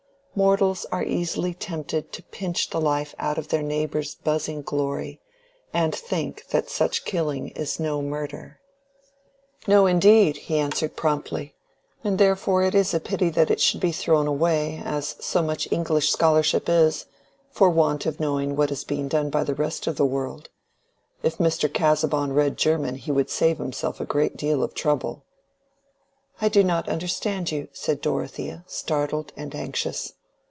[0.33, 5.19] Mortals are easily tempted to pinch the life out of their neighbor's buzzing glory,
[5.73, 8.61] and think that such killing is no murder.
[9.67, 11.53] "No, indeed," he answered, promptly.
[12.01, 15.67] "And therefore it is a pity that it should be thrown away, as so much
[15.69, 17.07] English scholarship is,
[17.49, 20.47] for want of knowing what is being done by the rest of the world.
[21.23, 21.71] If Mr.
[21.71, 25.25] Casaubon read German he would save himself a great deal of trouble."
[26.39, 30.13] "I do not understand you," said Dorothea, startled and anxious.